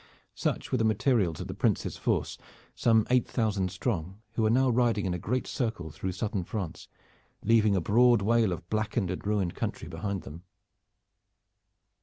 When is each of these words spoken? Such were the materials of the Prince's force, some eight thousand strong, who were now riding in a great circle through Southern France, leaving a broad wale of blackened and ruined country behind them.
Such 0.33 0.71
were 0.71 0.79
the 0.79 0.83
materials 0.83 1.41
of 1.41 1.47
the 1.47 1.53
Prince's 1.53 1.95
force, 1.95 2.39
some 2.73 3.05
eight 3.11 3.27
thousand 3.27 3.69
strong, 3.69 4.17
who 4.31 4.41
were 4.41 4.49
now 4.49 4.67
riding 4.67 5.05
in 5.05 5.13
a 5.13 5.19
great 5.19 5.45
circle 5.45 5.91
through 5.91 6.13
Southern 6.13 6.43
France, 6.43 6.87
leaving 7.43 7.75
a 7.75 7.81
broad 7.81 8.23
wale 8.23 8.51
of 8.51 8.67
blackened 8.67 9.11
and 9.11 9.23
ruined 9.27 9.53
country 9.53 9.87
behind 9.87 10.23
them. 10.23 10.41